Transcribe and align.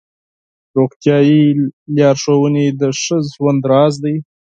روغتیایي 0.77 1.41
لارښوونې 1.97 2.65
د 2.79 2.81
ښه 3.01 3.17
ژوند 3.33 3.61
راز 3.71 3.93
دی. 4.03 4.15